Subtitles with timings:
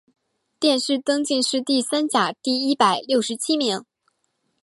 [0.59, 3.85] 殿试登进士第三甲第一百六十七名。